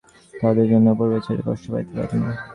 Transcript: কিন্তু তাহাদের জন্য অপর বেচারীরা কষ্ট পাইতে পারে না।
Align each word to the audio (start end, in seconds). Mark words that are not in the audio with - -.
কিন্তু 0.19 0.37
তাহাদের 0.41 0.65
জন্য 0.71 0.85
অপর 0.93 1.07
বেচারীরা 1.11 1.43
কষ্ট 1.47 1.65
পাইতে 1.73 1.91
পারে 1.97 2.15
না। 2.21 2.29